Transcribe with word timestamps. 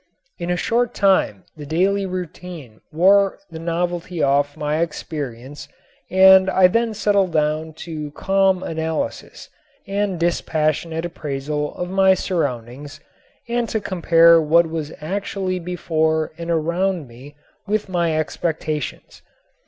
In 0.39 0.49
a 0.49 0.57
short 0.57 0.95
time 0.95 1.43
the 1.55 1.63
daily 1.67 2.07
routine 2.07 2.81
wore 2.91 3.37
the 3.51 3.59
novelty 3.59 4.23
off 4.23 4.57
my 4.57 4.77
experience 4.79 5.67
and 6.09 6.49
I 6.49 6.65
then 6.69 6.95
settled 6.95 7.33
down 7.33 7.73
to 7.85 8.09
calm 8.13 8.63
analysis 8.63 9.47
and 9.85 10.19
dispassionate 10.19 11.05
appraisal 11.05 11.75
of 11.75 11.91
my 11.91 12.15
surroundings 12.15 12.99
and 13.47 13.69
to 13.69 13.79
compare 13.79 14.41
what 14.41 14.65
was 14.65 14.91
actually 15.01 15.59
before 15.59 16.31
and 16.35 16.49
around 16.49 17.07
me 17.07 17.35
with 17.67 17.87
my 17.87 18.17
expectations. 18.17 19.21